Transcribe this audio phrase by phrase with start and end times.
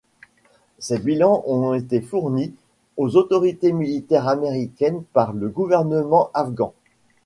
[0.79, 2.55] Ces bilans ont été fournis
[2.97, 6.73] aux autorités militaires américaines par le gouvernement afghan.